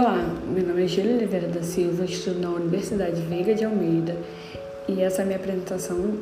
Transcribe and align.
Olá, 0.00 0.16
meu 0.48 0.66
nome 0.66 0.84
é 0.84 0.88
Júlia 0.88 1.14
Oliveira 1.14 1.46
da 1.46 1.62
Silva, 1.62 2.06
estudo 2.06 2.40
na 2.40 2.48
Universidade 2.48 3.20
Veiga 3.20 3.54
de 3.54 3.66
Almeida 3.66 4.16
e 4.88 5.02
essa 5.02 5.20
é 5.20 5.22
a 5.24 5.26
minha 5.26 5.36
apresentação 5.36 6.16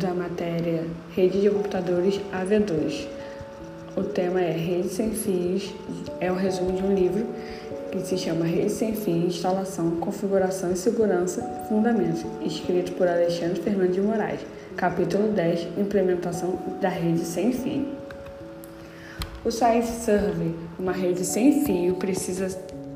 da 0.00 0.12
matéria 0.12 0.84
Rede 1.14 1.40
de 1.40 1.48
Computadores 1.48 2.20
AV2. 2.32 3.06
O 3.96 4.02
tema 4.02 4.40
é 4.40 4.50
Rede 4.50 4.88
Sem 4.88 5.12
Fios, 5.12 5.72
é 6.18 6.32
o 6.32 6.34
resumo 6.34 6.72
de 6.72 6.82
um 6.82 6.92
livro 6.92 7.24
que 7.92 8.00
se 8.00 8.18
chama 8.18 8.44
Rede 8.44 8.72
Sem 8.72 8.96
Fios, 8.96 9.36
Instalação, 9.36 9.92
Configuração 10.00 10.72
e 10.72 10.76
Segurança, 10.76 11.40
Fundamentos, 11.68 12.26
escrito 12.44 12.90
por 12.94 13.06
Alexandre 13.06 13.62
Fernandes 13.62 13.94
de 13.94 14.00
Moraes, 14.00 14.40
capítulo 14.76 15.28
10, 15.28 15.78
Implementação 15.78 16.58
da 16.80 16.88
Rede 16.88 17.20
Sem 17.20 17.52
Fio. 17.52 18.00
O 19.42 19.50
site 19.50 19.86
Survey, 19.86 20.54
uma 20.78 20.92
rede 20.92 21.24
sem 21.24 21.64
fio, 21.64 21.94
precisa 21.94 22.50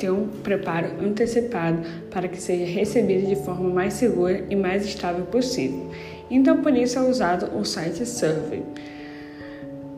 ter 0.05 0.11
um 0.11 0.29
preparo 0.29 0.89
antecipado 1.03 1.79
para 2.11 2.29
que 2.29 2.37
seja 2.37 2.67
recebido 2.67 3.27
de 3.27 3.37
forma 3.37 3.71
mais 3.71 3.95
segura 3.95 4.45
e 4.51 4.55
mais 4.55 4.85
estável 4.85 5.25
possível. 5.25 5.91
Então, 6.31 6.61
por 6.61 6.77
isso 6.77 6.99
é 6.99 7.03
usado 7.03 7.57
o 7.59 7.65
site 7.65 8.05
Survey. 8.05 8.63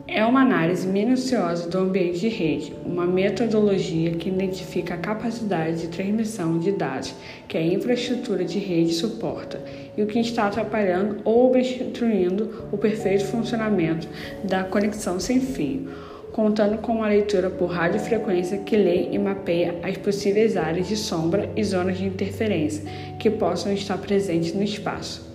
É 0.07 0.23
uma 0.23 0.43
análise 0.43 0.87
minuciosa 0.87 1.67
do 1.67 1.79
ambiente 1.79 2.19
de 2.19 2.29
rede, 2.29 2.73
uma 2.85 3.05
metodologia 3.05 4.11
que 4.11 4.29
identifica 4.29 4.93
a 4.93 4.97
capacidade 4.97 5.81
de 5.81 5.87
transmissão 5.89 6.57
de 6.57 6.71
dados 6.71 7.13
que 7.49 7.57
a 7.57 7.61
infraestrutura 7.61 8.45
de 8.45 8.57
rede 8.57 8.93
suporta 8.93 9.61
e 9.97 10.01
o 10.01 10.07
que 10.07 10.19
está 10.19 10.47
atrapalhando 10.47 11.17
ou 11.25 11.47
obstruindo 11.47 12.69
o 12.71 12.77
perfeito 12.77 13.25
funcionamento 13.25 14.07
da 14.45 14.63
conexão 14.63 15.19
sem 15.19 15.41
fio 15.41 16.06
contando 16.37 16.77
com 16.77 16.91
uma 16.91 17.07
leitura 17.07 17.49
por 17.49 17.65
radiofrequência 17.65 18.59
que 18.59 18.77
lê 18.77 19.09
e 19.09 19.17
mapeia 19.17 19.79
as 19.81 19.97
possíveis 19.97 20.55
áreas 20.55 20.87
de 20.87 20.95
sombra 20.95 21.49
e 21.55 21.63
zonas 21.63 21.97
de 21.97 22.05
interferência 22.05 22.83
que 23.17 23.27
possam 23.27 23.73
estar 23.73 23.97
presentes 23.97 24.53
no 24.53 24.61
espaço. 24.61 25.27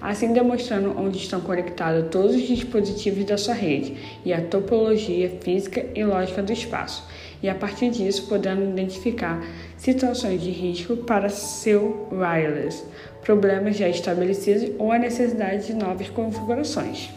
Assim, 0.00 0.32
demonstrando 0.32 0.96
onde 0.96 1.18
estão 1.18 1.40
conectados 1.40 2.08
todos 2.08 2.36
os 2.36 2.42
dispositivos 2.42 3.24
da 3.24 3.36
sua 3.36 3.54
rede 3.54 3.96
e 4.24 4.32
a 4.32 4.42
topologia 4.42 5.28
física 5.40 5.86
e 5.92 6.04
lógica 6.04 6.40
do 6.40 6.52
espaço, 6.52 7.04
e 7.42 7.48
a 7.48 7.54
partir 7.56 7.90
disso 7.90 8.28
podendo 8.28 8.62
identificar 8.62 9.44
situações 9.76 10.40
de 10.40 10.50
risco 10.50 10.98
para 10.98 11.30
seu 11.30 12.06
wireless, 12.12 12.84
problemas 13.22 13.76
já 13.76 13.88
estabelecidos 13.88 14.70
ou 14.78 14.92
a 14.92 15.00
necessidade 15.00 15.66
de 15.66 15.74
novas 15.74 16.08
configurações. 16.10 17.10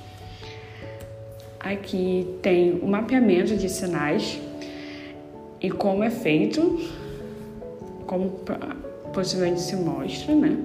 Aqui 1.70 2.26
tem 2.42 2.80
o 2.82 2.88
mapeamento 2.88 3.58
de 3.58 3.68
sinais 3.68 4.40
e 5.60 5.70
como 5.70 6.02
é 6.02 6.10
feito, 6.10 6.80
como 8.06 8.40
possivelmente 9.14 9.60
se 9.60 9.76
mostra, 9.76 10.34
né? 10.34 10.58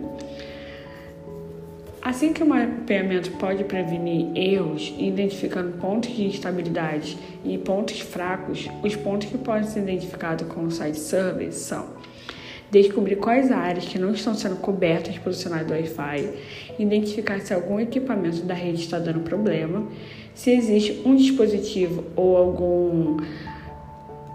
Assim 2.00 2.33
que 2.33 2.44
o 2.44 2.47
mapeamento 2.47 3.33
pode 3.33 3.64
prevenir 3.64 4.28
erros, 4.36 4.94
identificando 4.97 5.77
pontos 5.78 6.14
de 6.14 6.25
instabilidade 6.25 7.19
e 7.44 7.59
pontos 7.59 7.98
fracos, 7.98 8.69
os 8.81 8.94
pontos 8.94 9.28
que 9.28 9.39
podem 9.39 9.69
ser 9.69 9.81
identificados 9.81 10.47
com 10.47 10.62
o 10.62 10.70
site 10.70 11.00
survey 11.00 11.50
são 11.50 12.00
descobrir 12.70 13.16
quais 13.16 13.53
áreas 13.53 13.84
que 13.84 13.98
não 13.98 14.12
estão 14.12 14.34
sendo 14.34 14.56
cobertas 14.56 15.19
pelo 15.19 15.34
sinal 15.34 15.62
do 15.64 15.75
Wi-Fi, 15.75 16.31
identificar 16.78 17.39
se 17.41 17.53
algum 17.53 17.78
equipamento 17.78 18.42
da 18.44 18.55
rede 18.55 18.81
está 18.81 18.98
dando 18.98 19.20
problema, 19.20 19.87
se 20.34 20.50
existe 20.50 21.02
um 21.05 21.14
dispositivo 21.14 22.05
ou 22.16 22.36
algum 22.36 23.19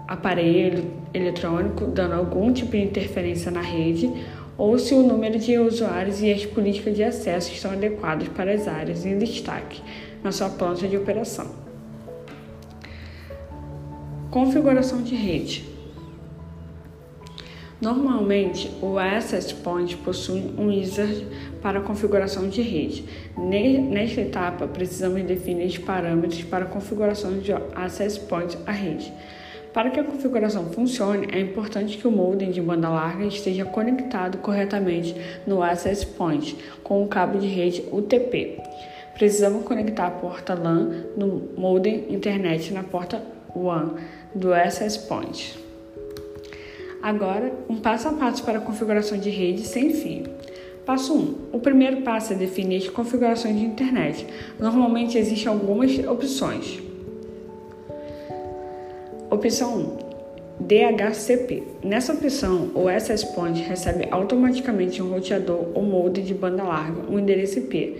aparelho 0.06 0.84
eletrônico 1.12 1.86
dando 1.86 2.14
algum 2.14 2.52
tipo 2.52 2.72
de 2.72 2.82
interferência 2.82 3.50
na 3.50 3.60
rede, 3.60 4.10
ou 4.56 4.78
se 4.78 4.94
o 4.94 5.02
número 5.02 5.38
de 5.38 5.58
usuários 5.58 6.20
e 6.20 6.32
as 6.32 6.44
políticas 6.44 6.96
de 6.96 7.04
acesso 7.04 7.52
estão 7.52 7.70
adequados 7.70 8.28
para 8.28 8.52
as 8.52 8.66
áreas 8.66 9.06
em 9.06 9.18
destaque 9.18 9.80
na 10.22 10.32
sua 10.32 10.48
planta 10.48 10.88
de 10.88 10.96
operação. 10.96 11.46
Configuração 14.30 15.02
de 15.02 15.14
rede. 15.14 15.77
Normalmente, 17.80 18.68
o 18.82 18.98
Access 18.98 19.54
Point 19.54 19.96
possui 19.98 20.52
um 20.58 20.66
wizard 20.66 21.24
para 21.62 21.80
configuração 21.80 22.48
de 22.48 22.60
rede. 22.60 23.04
Nesta 23.36 24.20
etapa, 24.20 24.66
precisamos 24.66 25.22
definir 25.22 25.66
os 25.66 25.78
parâmetros 25.78 26.42
para 26.42 26.64
a 26.64 26.68
configuração 26.68 27.38
de 27.38 27.52
Access 27.52 28.18
Point 28.18 28.58
à 28.66 28.72
rede. 28.72 29.12
Para 29.72 29.90
que 29.90 30.00
a 30.00 30.04
configuração 30.04 30.70
funcione, 30.70 31.28
é 31.30 31.38
importante 31.38 31.98
que 31.98 32.08
o 32.08 32.10
modem 32.10 32.50
de 32.50 32.60
banda 32.60 32.88
larga 32.88 33.26
esteja 33.26 33.64
conectado 33.64 34.38
corretamente 34.38 35.14
no 35.46 35.62
Access 35.62 36.04
Point 36.04 36.56
com 36.82 37.04
o 37.04 37.06
cabo 37.06 37.38
de 37.38 37.46
rede 37.46 37.84
UTP. 37.92 38.60
Precisamos 39.14 39.64
conectar 39.64 40.08
a 40.08 40.10
porta 40.10 40.54
LAN 40.54 41.04
do 41.16 41.50
modem 41.56 42.12
internet 42.12 42.72
na 42.72 42.82
porta 42.82 43.22
WAN 43.54 43.94
do 44.34 44.52
Access 44.52 44.98
Point. 44.98 45.67
Agora, 47.02 47.52
um 47.68 47.76
passo 47.76 48.08
a 48.08 48.12
passo 48.12 48.42
para 48.44 48.58
a 48.58 48.60
configuração 48.60 49.18
de 49.18 49.30
rede 49.30 49.62
sem 49.62 49.92
fio. 49.92 50.24
Passo 50.84 51.14
1. 51.14 51.34
O 51.52 51.60
primeiro 51.60 52.02
passo 52.02 52.32
é 52.32 52.36
definir 52.36 52.78
as 52.78 52.88
configurações 52.88 53.56
de 53.56 53.64
internet. 53.64 54.26
Normalmente 54.58 55.16
existem 55.16 55.46
algumas 55.52 55.98
opções. 56.06 56.80
Opção 59.30 60.00
1. 60.60 60.64
DHCP. 60.64 61.62
Nessa 61.84 62.12
opção, 62.12 62.70
o 62.74 62.88
SS 62.90 63.26
Point 63.34 63.60
recebe 63.62 64.08
automaticamente 64.10 65.00
um 65.00 65.10
roteador 65.10 65.68
ou 65.74 65.82
molde 65.82 66.22
de 66.22 66.34
banda 66.34 66.64
larga, 66.64 67.02
um 67.08 67.18
endereço 67.18 67.60
IP. 67.60 67.96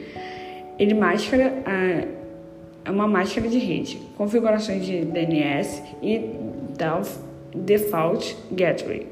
Ele 0.78 0.94
máscara 0.94 1.62
é 2.84 2.90
uma 2.90 3.06
máscara 3.06 3.46
de 3.48 3.58
rede, 3.58 4.00
configurações 4.16 4.84
de 4.84 5.04
DNS 5.04 5.82
e 6.02 6.30
DALF 6.76 7.27
Default 7.64 8.36
Gateway. 8.52 9.06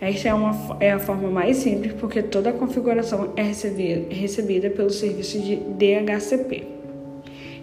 Esta 0.00 0.28
é, 0.28 0.34
uma, 0.34 0.76
é 0.80 0.92
a 0.92 0.98
forma 0.98 1.30
mais 1.30 1.58
simples 1.58 1.92
porque 1.94 2.22
toda 2.22 2.50
a 2.50 2.52
configuração 2.52 3.32
é 3.36 3.42
recebida, 3.42 4.12
recebida 4.12 4.70
pelo 4.70 4.90
serviço 4.90 5.40
de 5.40 5.56
DHCP. 5.56 6.66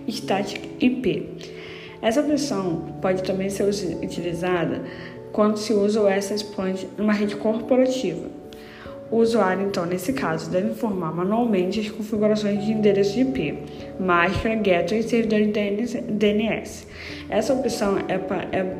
Static 0.07 0.61
IP. 0.79 1.29
Essa 2.01 2.21
opção 2.21 2.95
pode 3.01 3.23
também 3.23 3.49
ser 3.49 3.63
utilizada 3.63 4.83
quando 5.31 5.57
se 5.57 5.73
usa 5.73 6.01
o 6.01 6.07
Access 6.07 6.43
Point 6.43 6.87
numa 6.97 7.13
rede 7.13 7.35
corporativa. 7.35 8.39
O 9.11 9.17
usuário, 9.17 9.65
então, 9.65 9.85
nesse 9.85 10.13
caso, 10.13 10.51
deve 10.51 10.69
informar 10.69 11.11
manualmente 11.11 11.79
as 11.79 11.89
configurações 11.89 12.63
de 12.63 12.71
endereço 12.71 13.13
de 13.13 13.21
IP, 13.21 13.63
máscara, 13.99 14.55
gateway 14.55 14.99
e 14.99 15.03
servidor 15.03 15.39
de 15.41 16.01
DNS. 16.11 16.87
Essa 17.27 17.53
opção 17.53 17.97
é, 18.07 18.15
é 18.55 18.75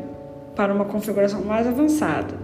para 0.59 0.73
uma 0.73 0.83
configuração 0.83 1.41
mais 1.45 1.65
avançada, 1.65 2.35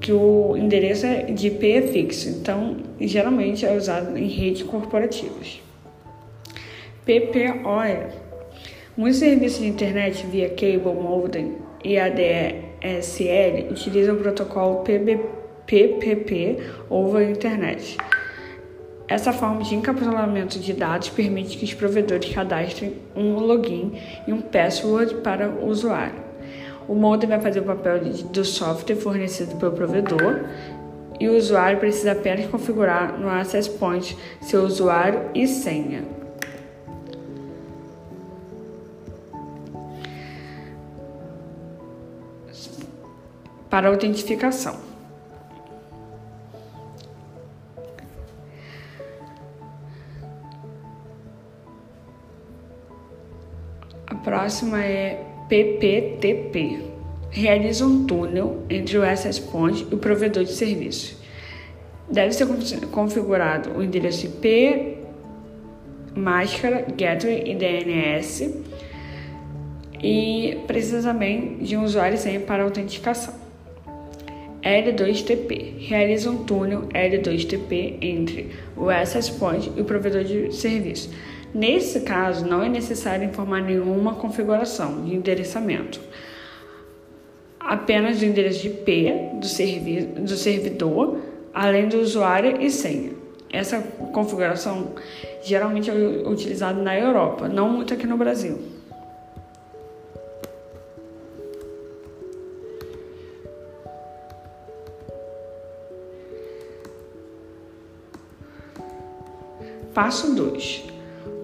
que 0.00 0.12
o 0.12 0.56
endereço 0.56 1.04
é 1.04 1.22
de 1.22 1.48
IP 1.48 1.72
é 1.72 1.82
fixo, 1.82 2.28
então 2.28 2.76
geralmente 3.00 3.66
é 3.66 3.76
usado 3.76 4.16
em 4.16 4.28
redes 4.28 4.62
corporativas. 4.62 5.60
PPOE 7.04 8.26
Muitos 8.96 9.18
serviços 9.18 9.58
de 9.58 9.66
internet 9.66 10.24
via 10.28 10.50
cable 10.50 10.94
modem 10.94 11.56
e 11.82 11.98
ADSL 11.98 13.72
utilizam 13.72 14.14
o 14.14 14.18
protocolo 14.18 14.84
PPP 15.66 16.58
over 16.88 17.28
Internet. 17.28 17.96
Essa 19.08 19.32
forma 19.32 19.64
de 19.64 19.74
encapsulamento 19.74 20.60
de 20.60 20.72
dados 20.72 21.08
permite 21.08 21.58
que 21.58 21.64
os 21.64 21.74
provedores 21.74 22.32
cadastrem 22.32 22.94
um 23.16 23.34
login 23.40 23.94
e 24.28 24.32
um 24.32 24.40
password 24.40 25.16
para 25.16 25.48
o 25.48 25.66
usuário. 25.66 26.25
O 26.88 26.94
modem 26.94 27.28
vai 27.28 27.40
fazer 27.40 27.60
o 27.60 27.64
papel 27.64 28.00
do 28.00 28.44
software 28.44 28.96
fornecido 28.96 29.56
pelo 29.56 29.72
provedor 29.72 30.44
e 31.18 31.28
o 31.28 31.36
usuário 31.36 31.78
precisa 31.78 32.12
apenas 32.12 32.46
configurar 32.46 33.18
no 33.18 33.28
Access 33.28 33.68
Point 33.68 34.16
seu 34.40 34.62
usuário 34.62 35.30
e 35.34 35.46
senha. 35.46 36.04
Para 43.68 43.88
autentificação. 43.88 44.78
A 54.06 54.14
próxima 54.14 54.82
é 54.82 55.35
PPTP 55.48 56.80
realiza 57.30 57.84
um 57.84 58.06
túnel 58.06 58.62
entre 58.70 58.96
o 58.98 59.04
Access 59.04 59.40
Point 59.40 59.86
e 59.90 59.94
o 59.94 59.98
provedor 59.98 60.44
de 60.44 60.52
serviço. 60.52 61.20
Deve 62.10 62.32
ser 62.32 62.46
configurado 62.90 63.70
o 63.70 63.82
endereço 63.82 64.26
IP, 64.26 64.98
máscara, 66.14 66.86
gateway 66.96 67.42
e 67.50 67.54
DNS 67.54 68.54
e 70.02 70.58
precisa 70.66 71.10
também 71.10 71.58
de 71.58 71.76
um 71.76 71.84
usuário 71.84 72.14
e 72.14 72.18
senha 72.18 72.40
para 72.40 72.62
autenticação. 72.62 73.34
L2TP. 74.62 75.78
Realiza 75.78 76.30
um 76.30 76.44
túnel 76.44 76.88
L2TP 76.88 77.98
entre 78.00 78.50
o 78.76 78.90
access 78.90 79.30
point 79.30 79.72
e 79.76 79.80
o 79.80 79.84
provedor 79.84 80.24
de 80.24 80.52
serviço. 80.52 81.10
Nesse 81.56 82.00
caso, 82.00 82.44
não 82.46 82.62
é 82.62 82.68
necessário 82.68 83.24
informar 83.24 83.62
nenhuma 83.62 84.14
configuração 84.16 85.02
de 85.02 85.14
endereçamento, 85.14 85.98
apenas 87.58 88.20
o 88.20 88.26
endereço 88.26 88.60
de 88.60 88.68
IP 88.68 89.10
do, 89.40 89.46
servi 89.46 90.02
do 90.02 90.36
servidor, 90.36 91.18
além 91.54 91.88
do 91.88 91.98
usuário 91.98 92.60
e 92.60 92.70
senha. 92.70 93.12
Essa 93.50 93.80
configuração 94.12 94.96
geralmente 95.42 95.88
é 95.88 95.94
utilizada 96.28 96.78
na 96.82 96.94
Europa, 96.94 97.48
não 97.48 97.70
muito 97.70 97.94
aqui 97.94 98.06
no 98.06 98.18
Brasil. 98.18 98.58
Passo 109.94 110.34
2: 110.34 110.95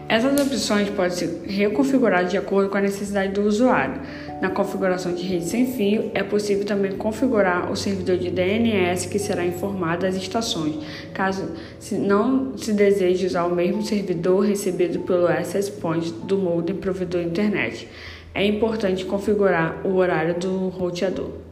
Essas 0.08 0.40
opções 0.40 0.90
podem 0.90 1.12
ser 1.12 1.42
reconfiguradas 1.46 2.32
de 2.32 2.38
acordo 2.38 2.68
com 2.68 2.76
a 2.76 2.80
necessidade 2.80 3.32
do 3.32 3.42
usuário. 3.42 4.00
Na 4.40 4.50
configuração 4.50 5.14
de 5.14 5.22
rede 5.22 5.44
sem 5.44 5.66
fio, 5.66 6.10
é 6.12 6.22
possível 6.22 6.64
também 6.64 6.92
configurar 6.92 7.70
o 7.70 7.76
servidor 7.76 8.18
de 8.18 8.30
DNS 8.30 9.08
que 9.08 9.18
será 9.18 9.44
informado 9.44 10.02
das 10.02 10.16
estações, 10.16 10.76
caso 11.12 11.52
não 11.92 12.56
se 12.58 12.72
deseje 12.72 13.26
usar 13.26 13.44
o 13.44 13.54
mesmo 13.54 13.82
servidor 13.82 14.44
recebido 14.44 15.00
pelo 15.00 15.26
access 15.26 15.70
point 15.70 16.10
do 16.24 16.36
modem 16.36 16.76
provedor 16.76 17.22
internet. 17.22 17.88
É 18.34 18.44
importante 18.44 19.04
configurar 19.04 19.86
o 19.86 19.96
horário 19.96 20.34
do 20.34 20.68
roteador. 20.68 21.43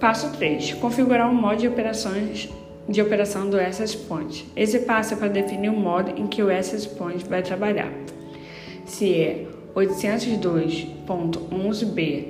Passo 0.00 0.30
3. 0.30 0.72
Configurar 0.74 1.28
o 1.28 1.34
modo 1.34 1.56
de 1.56 1.66
operações 1.66 2.48
de 2.88 3.02
operação 3.02 3.50
do 3.50 3.58
Access 3.58 3.96
Point. 3.96 4.46
Esse 4.54 4.78
passo 4.80 5.14
é 5.14 5.16
para 5.16 5.26
definir 5.26 5.70
o 5.70 5.76
modo 5.76 6.12
em 6.16 6.28
que 6.28 6.40
o 6.40 6.48
Access 6.50 6.86
Point 6.86 7.24
vai 7.28 7.42
trabalhar. 7.42 7.92
Se 8.86 9.12
é 9.12 9.44
802.11b 9.74 12.26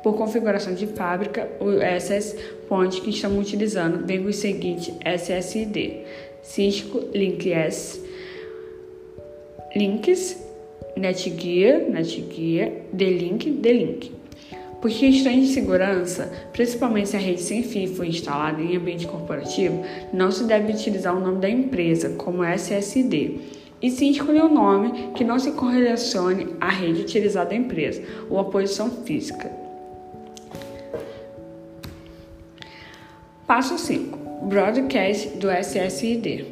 Por 0.02 0.16
configuração 0.16 0.74
de 0.74 0.88
fábrica, 0.88 1.48
o 1.60 1.70
SS 1.70 2.36
Point 2.68 3.00
que 3.02 3.12
estamos 3.12 3.38
utilizando 3.48 4.08
vem 4.08 4.24
com 4.24 4.30
o 4.30 4.34
seguinte 4.34 4.92
SSID: 5.06 6.00
Cisco 6.42 7.00
LinkS, 7.14 8.02
Links, 9.76 10.44
Netgear, 10.98 11.82
Netgear, 11.88 12.72
D-Link, 12.92 13.52
D-Link. 13.52 14.12
Por 14.86 14.92
questões 14.92 15.48
de 15.48 15.54
segurança, 15.56 16.32
principalmente 16.54 17.10
se 17.10 17.16
a 17.16 17.20
rede 17.20 17.42
sem 17.42 17.64
fio 17.64 17.96
for 17.96 18.06
instalada 18.06 18.62
em 18.62 18.78
ambiente 18.78 19.08
corporativo, 19.08 19.84
não 20.14 20.30
se 20.30 20.44
deve 20.44 20.74
utilizar 20.74 21.18
o 21.18 21.20
nome 21.20 21.40
da 21.40 21.50
empresa, 21.50 22.10
como 22.10 22.44
SSD, 22.44 23.40
e 23.82 23.90
sim 23.90 24.12
escolher 24.12 24.44
um 24.44 24.54
nome 24.54 25.12
que 25.16 25.24
não 25.24 25.40
se 25.40 25.54
correlacione 25.54 26.50
à 26.62 26.70
rede 26.70 27.02
utilizada 27.02 27.50
da 27.50 27.56
empresa 27.56 28.04
ou 28.30 28.38
à 28.38 28.44
posição 28.44 28.92
física. 29.04 29.50
Passo 33.48 33.80
5. 33.80 34.46
Broadcast 34.46 35.30
do 35.40 35.50
SSID. 35.50 36.46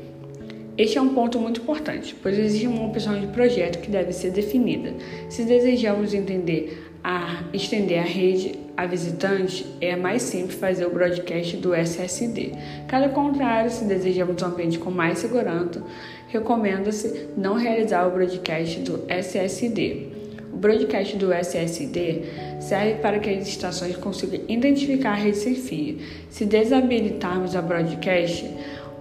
Este 0.76 0.98
é 0.98 1.02
um 1.04 1.14
ponto 1.14 1.38
muito 1.38 1.62
importante, 1.62 2.16
pois 2.16 2.36
existe 2.40 2.66
uma 2.66 2.88
opção 2.88 3.22
de 3.22 3.28
projeto 3.28 3.80
que 3.80 3.92
deve 3.92 4.12
ser 4.12 4.32
definida. 4.32 4.92
Se 5.30 5.44
desejamos 5.44 6.16
entender 6.16 6.93
a 7.04 7.44
estender 7.54 8.00
a 8.00 8.04
rede 8.04 8.64
a 8.76 8.86
visitante, 8.88 9.66
é 9.80 9.96
mais 9.96 10.24
simples 10.24 10.58
fazer 10.58 10.86
o 10.86 10.90
broadcast 10.90 11.58
do 11.58 11.74
SSD. 11.74 12.54
Caso 12.88 13.10
contrário, 13.10 13.70
se 13.70 13.86
desejamos 13.86 14.42
um 14.42 14.46
ambiente 14.48 14.80
com 14.80 14.90
mais 14.90 15.20
segurança, 15.20 15.84
recomenda-se 16.28 17.30
não 17.38 17.54
realizar 17.54 18.08
o 18.08 18.12
broadcast 18.12 18.80
do 18.80 19.04
SSD. 19.08 20.08
O 20.52 20.58
broadcast 20.58 21.16
do 21.18 21.32
SSD 21.32 22.24
serve 22.60 22.96
para 22.96 23.20
que 23.20 23.30
as 23.30 23.48
estações 23.48 23.96
consigam 23.98 24.42
identificar 24.48 25.12
a 25.12 25.16
rede 25.16 25.38
sem 25.38 25.56
fio. 25.56 26.00
Se 26.30 26.46
desabilitarmos 26.46 27.56
a 27.56 27.62
broadcast, 27.62 28.50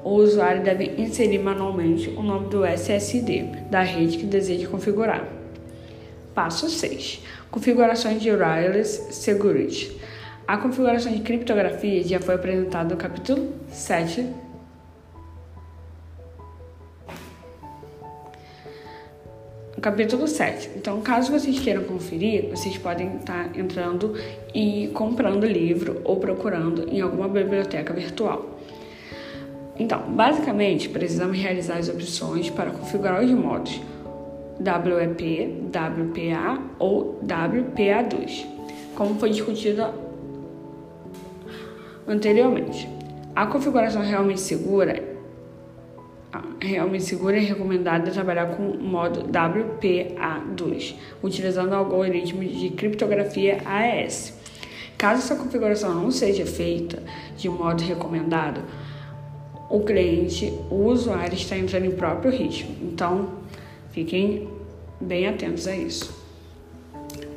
o 0.05 0.11
usuário 0.11 0.63
deve 0.63 0.93
inserir 0.99 1.39
manualmente 1.39 2.11
o 2.11 2.23
nome 2.23 2.49
do 2.49 2.65
SSD 2.65 3.45
da 3.71 3.83
rede 3.83 4.19
que 4.19 4.27
deseja 4.27 4.69
configurar. 4.69 5.27
Passo 6.35 6.69
6 6.69 7.23
Configurações 7.53 8.23
de 8.23 8.31
Wireless 8.31 9.13
Security. 9.13 9.95
A 10.49 10.57
configuração 10.57 11.13
de 11.13 11.21
criptografia 11.21 12.03
já 12.03 12.19
foi 12.19 12.35
apresentada 12.35 12.95
no 12.95 12.97
capítulo 12.97 13.53
7 13.71 14.27
capítulo 19.83 20.29
7. 20.29 20.71
Então, 20.77 21.01
caso 21.03 21.33
vocês 21.33 21.59
queiram 21.59 21.83
conferir, 21.83 22.49
vocês 22.49 22.79
podem 22.79 23.17
estar 23.17 23.51
entrando 23.59 24.15
e 24.55 24.89
comprando 24.95 25.45
livro 25.45 26.01
ou 26.05 26.17
procurando 26.17 26.89
em 26.89 27.01
alguma 27.01 27.29
biblioteca 27.29 27.93
virtual. 27.93 28.61
Então, 29.77 30.01
basicamente, 30.13 30.89
precisamos 30.89 31.37
realizar 31.37 31.79
as 31.79 31.89
opções 31.89 32.49
para 32.49 32.71
configurar 32.71 33.23
os 33.23 33.31
modos 33.33 33.81
WEP, 34.61 35.63
WPA 35.69 36.63
ou 36.79 37.21
WPA2, 37.25 38.47
como 38.95 39.19
foi 39.19 39.31
discutido 39.31 39.85
anteriormente. 42.07 42.89
A 43.35 43.47
configuração 43.47 44.03
realmente 44.03 44.41
segura 44.41 45.13
realmente 46.61 47.05
seguro, 47.05 47.37
é 47.37 47.41
recomendado 47.41 48.11
trabalhar 48.11 48.47
com 48.57 48.71
o 48.71 48.83
modo 48.83 49.25
WPA2, 49.25 50.95
utilizando 51.23 51.73
o 51.73 51.75
algoritmo 51.75 52.45
de 52.45 52.71
criptografia 52.71 53.59
AES. 53.65 54.39
Caso 54.97 55.21
essa 55.23 55.35
configuração 55.35 55.95
não 55.95 56.11
seja 56.11 56.47
feita 56.47 57.03
de 57.37 57.49
modo 57.49 57.83
recomendado, 57.83 58.63
o 59.69 59.81
cliente, 59.81 60.53
o 60.71 60.85
usuário 60.87 61.35
está 61.35 61.57
entrando 61.57 61.87
em 61.87 61.93
próprio 61.93 62.31
risco. 62.31 62.71
Então, 62.83 63.42
fiquem 63.93 64.49
bem 65.01 65.27
atentos 65.27 65.67
a 65.67 65.77
isso. 65.77 66.23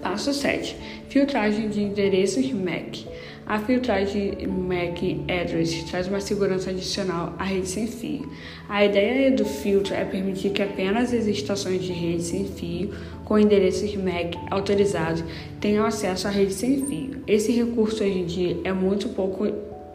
Passo 0.02 0.34
7. 0.34 0.76
Filtragem 1.10 1.70
de 1.70 1.82
endereços 1.82 2.52
MAC. 2.52 3.08
A 3.48 3.60
filtragem 3.60 4.48
MAC 4.48 5.22
Address 5.30 5.84
traz 5.84 6.08
uma 6.08 6.20
segurança 6.20 6.72
adicional 6.72 7.36
à 7.38 7.44
rede 7.44 7.68
sem 7.68 7.86
fio. 7.86 8.28
A 8.68 8.84
ideia 8.84 9.32
do 9.32 9.46
filtro 9.46 9.94
é 9.94 10.04
permitir 10.04 10.50
que 10.50 10.64
apenas 10.64 11.14
as 11.14 11.28
estações 11.28 11.84
de 11.84 11.92
rede 11.92 12.24
sem 12.24 12.46
fio 12.46 12.92
com 13.24 13.38
endereços 13.38 13.96
MAC 13.96 14.36
autorizados 14.50 15.24
tenham 15.60 15.86
acesso 15.86 16.28
à 16.28 16.32
rede 16.32 16.54
sem 16.54 16.86
fio. 16.86 17.22
Esse 17.28 17.52
recurso 17.52 18.04
hoje 18.04 18.20
em 18.20 18.26
dia 18.26 18.58
é 18.64 18.74
muito 18.74 19.10
pouco 19.10 19.46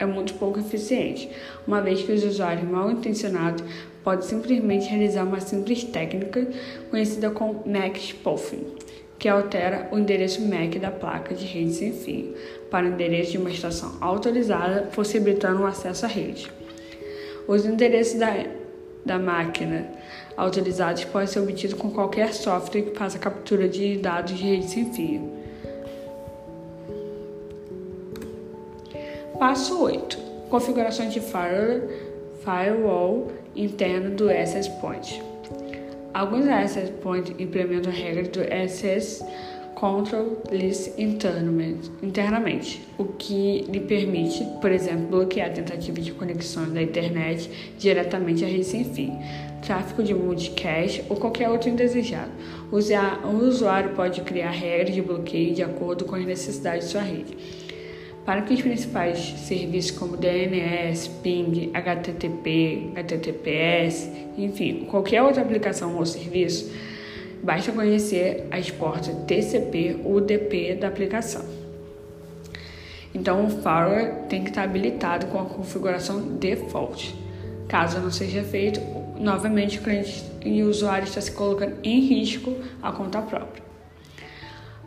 é 0.03 0.05
muito 0.05 0.33
pouco 0.35 0.59
eficiente, 0.59 1.29
uma 1.67 1.81
vez 1.81 2.01
que 2.01 2.11
os 2.11 2.23
usuários 2.23 2.67
mal 2.69 2.91
intencionados 2.91 3.63
podem 4.03 4.27
simplesmente 4.27 4.87
realizar 4.87 5.23
uma 5.23 5.39
simples 5.39 5.83
técnica 5.83 6.47
conhecida 6.89 7.29
como 7.29 7.63
MAC 7.65 7.99
spoofing 7.99 8.75
que 9.21 9.29
altera 9.29 9.87
o 9.91 9.99
endereço 9.99 10.41
MAC 10.41 10.79
da 10.79 10.89
placa 10.89 11.35
de 11.35 11.45
rede 11.45 11.73
sem 11.73 11.93
fio 11.93 12.33
para 12.71 12.87
o 12.87 12.89
endereço 12.89 13.33
de 13.33 13.37
uma 13.37 13.51
estação 13.51 13.95
autorizada, 14.01 14.89
possibilitando 14.95 15.61
o 15.61 15.67
acesso 15.67 16.07
à 16.07 16.09
rede. 16.09 16.51
Os 17.47 17.63
endereços 17.63 18.17
da, 18.17 18.47
da 19.05 19.19
máquina 19.19 19.87
autorizados 20.35 21.05
podem 21.05 21.27
ser 21.27 21.39
obtidos 21.39 21.77
com 21.77 21.91
qualquer 21.91 22.33
software 22.33 22.81
que 22.81 22.97
faça 22.97 23.19
captura 23.19 23.69
de 23.69 23.95
dados 23.97 24.35
de 24.35 24.43
rede 24.43 24.67
sem 24.67 24.91
fio. 24.91 25.40
Passo 29.41 29.81
8. 29.81 30.19
Configuração 30.51 31.09
de 31.09 31.19
firewall 31.19 33.31
interno 33.55 34.15
do 34.15 34.29
Access 34.29 34.69
Point. 34.79 35.19
Alguns 36.13 36.47
access 36.47 36.91
points 37.01 37.33
implementam 37.39 37.91
regras 37.91 38.27
do 38.27 38.41
SS 38.41 39.25
Control 39.73 40.43
List 40.51 40.91
internamente, 40.99 42.87
o 42.99 43.05
que 43.05 43.61
lhe 43.61 43.79
permite, 43.79 44.45
por 44.61 44.71
exemplo, 44.71 45.07
bloquear 45.07 45.51
tentativas 45.51 46.05
de 46.05 46.11
conexões 46.11 46.71
da 46.71 46.83
internet 46.83 47.49
diretamente 47.79 48.45
à 48.45 48.47
rede 48.47 48.65
sem 48.65 48.83
fio, 48.83 49.11
tráfego 49.65 50.03
de 50.03 50.13
multicast 50.13 51.03
ou 51.09 51.17
qualquer 51.17 51.49
outro 51.49 51.67
indesejado. 51.67 52.29
O 52.71 52.75
usuário 53.43 53.95
pode 53.95 54.21
criar 54.21 54.51
regras 54.51 54.93
de 54.93 55.01
bloqueio 55.01 55.55
de 55.55 55.63
acordo 55.63 56.05
com 56.05 56.13
as 56.13 56.27
necessidades 56.27 56.85
de 56.85 56.91
sua 56.91 57.01
rede 57.01 57.35
para 58.25 58.41
que 58.43 58.53
os 58.53 58.61
principais 58.61 59.17
serviços 59.19 59.91
como 59.91 60.15
DNS, 60.15 61.07
PING, 61.23 61.71
HTTP, 61.73 62.91
HTTPS, 62.95 64.11
enfim, 64.37 64.85
qualquer 64.89 65.23
outra 65.23 65.41
aplicação 65.41 65.97
ou 65.97 66.05
serviço, 66.05 66.71
basta 67.43 67.71
conhecer 67.71 68.47
as 68.51 68.69
portas 68.69 69.15
TCP 69.25 70.01
ou 70.03 70.17
UDP 70.17 70.75
da 70.75 70.87
aplicação. 70.87 71.43
Então, 73.13 73.45
o 73.45 73.49
firewall 73.49 74.27
tem 74.29 74.43
que 74.43 74.49
estar 74.49 74.63
habilitado 74.63 75.25
com 75.27 75.39
a 75.39 75.45
configuração 75.45 76.37
default. 76.37 77.13
Caso 77.67 77.99
não 77.99 78.11
seja 78.11 78.43
feito, 78.43 78.79
novamente 79.19 79.79
o 79.79 79.81
cliente 79.81 80.23
e 80.45 80.63
o 80.63 80.69
usuário 80.69 81.05
está 81.05 81.19
se 81.19 81.31
colocando 81.31 81.75
em 81.83 81.99
risco 81.99 82.55
a 82.81 82.91
conta 82.91 83.21
própria. 83.21 83.70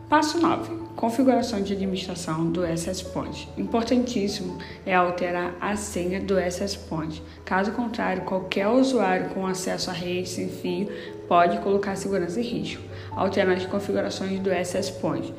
Passo 0.09 0.39
9. 0.39 0.85
Configuração 0.95 1.63
de 1.63 1.73
administração 1.73 2.51
do 2.51 2.61
SS 2.63 3.03
Point. 3.05 3.49
Importantíssimo 3.57 4.59
é 4.85 4.93
alterar 4.93 5.55
a 5.59 5.75
senha 5.75 6.21
do 6.21 6.35
SS 6.39 6.77
Point. 6.77 7.23
Caso 7.43 7.71
contrário, 7.71 8.21
qualquer 8.21 8.67
usuário 8.67 9.29
com 9.29 9.47
acesso 9.47 9.89
à 9.89 9.93
rede 9.93 10.29
sem 10.29 10.47
fio 10.47 10.87
pode 11.27 11.57
colocar 11.57 11.95
segurança 11.95 12.39
em 12.39 12.43
risco. 12.43 12.83
Alterar 13.11 13.57
as 13.57 13.65
configurações 13.65 14.39
do 14.39 14.51
SS 14.51 14.91
Point. 14.91 15.33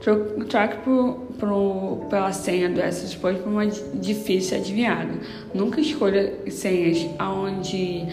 Troque 0.00 0.78
por, 0.78 1.26
por, 1.38 2.06
pela 2.08 2.32
senha 2.32 2.70
do 2.70 2.80
SS 2.80 3.16
Point 3.16 3.42
por 3.42 3.50
uma 3.50 3.66
difícil 3.66 4.56
adivinhada. 4.56 5.12
Nunca 5.52 5.78
escolha 5.78 6.50
senhas 6.50 7.06
onde 7.20 8.06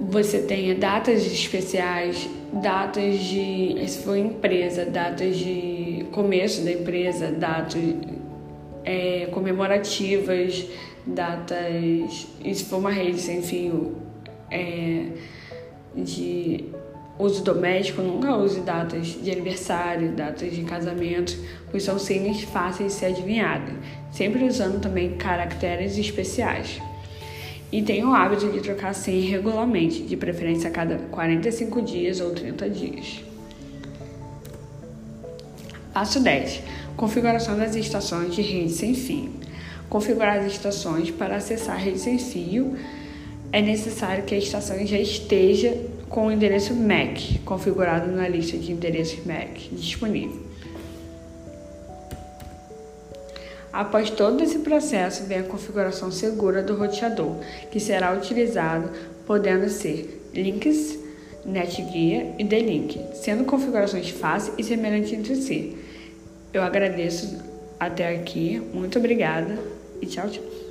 você 0.00 0.40
tenha 0.40 0.74
datas 0.74 1.26
especiais, 1.26 2.28
datas 2.52 3.18
de, 3.18 3.76
se 3.86 4.02
for 4.02 4.16
empresa, 4.16 4.84
datas 4.84 5.36
de 5.36 6.06
começo 6.12 6.62
da 6.62 6.72
empresa, 6.72 7.30
datas 7.32 7.82
é, 8.84 9.26
comemorativas, 9.32 10.66
datas, 11.06 12.26
e 12.44 12.54
se 12.54 12.64
for 12.64 12.78
uma 12.78 12.90
rede 12.90 13.20
sem 13.20 13.42
fio 13.42 13.96
é, 14.50 15.06
de 15.94 16.64
uso 17.18 17.42
doméstico, 17.42 18.00
nunca 18.00 18.36
use 18.36 18.60
datas 18.60 19.06
de 19.06 19.30
aniversário, 19.30 20.12
datas 20.12 20.52
de 20.52 20.62
casamento, 20.62 21.36
pois 21.70 21.82
são 21.82 21.98
senhas 21.98 22.42
fáceis 22.42 22.92
de 22.92 22.98
ser 22.98 23.06
adivinhadas, 23.06 23.74
sempre 24.12 24.44
usando 24.44 24.80
também 24.80 25.16
caracteres 25.16 25.98
especiais. 25.98 26.80
E 27.70 27.82
tenha 27.82 28.08
o 28.08 28.14
hábito 28.14 28.50
de 28.50 28.60
trocar 28.60 28.94
senha 28.94 29.30
regularmente, 29.30 30.02
de 30.02 30.16
preferência 30.16 30.70
a 30.70 30.72
cada 30.72 30.96
45 31.10 31.82
dias 31.82 32.20
ou 32.20 32.30
30 32.30 32.70
dias. 32.70 33.22
Passo 35.92 36.20
10. 36.20 36.62
Configuração 36.96 37.58
das 37.58 37.74
estações 37.74 38.34
de 38.34 38.40
rede 38.40 38.72
sem 38.72 38.94
fio. 38.94 39.30
Configurar 39.88 40.38
as 40.38 40.52
estações 40.52 41.10
para 41.10 41.36
acessar 41.36 41.76
a 41.76 41.78
rede 41.78 41.98
sem 41.98 42.18
fio 42.18 42.76
é 43.52 43.60
necessário 43.60 44.24
que 44.24 44.34
a 44.34 44.38
estação 44.38 44.84
já 44.86 44.98
esteja 44.98 45.76
com 46.08 46.26
o 46.26 46.32
endereço 46.32 46.74
MAC 46.74 47.38
configurado 47.44 48.10
na 48.10 48.28
lista 48.28 48.56
de 48.56 48.72
endereços 48.72 49.24
MAC 49.24 49.68
disponível. 49.72 50.40
Após 53.72 54.10
todo 54.10 54.42
esse 54.42 54.60
processo, 54.60 55.24
vem 55.24 55.38
a 55.38 55.42
configuração 55.42 56.10
segura 56.10 56.62
do 56.62 56.74
roteador, 56.74 57.36
que 57.70 57.78
será 57.78 58.12
utilizado, 58.12 58.90
podendo 59.26 59.68
ser 59.68 60.30
links, 60.34 60.98
netguia 61.44 62.34
e 62.38 62.44
D-Link, 62.44 63.00
sendo 63.14 63.44
configurações 63.44 64.08
fáceis 64.10 64.54
e 64.58 64.62
semelhantes 64.62 65.12
entre 65.12 65.36
si. 65.36 65.76
Eu 66.52 66.62
agradeço 66.62 67.38
até 67.78 68.14
aqui, 68.14 68.60
muito 68.72 68.98
obrigada 68.98 69.58
e 70.00 70.06
tchau, 70.06 70.28
tchau. 70.28 70.67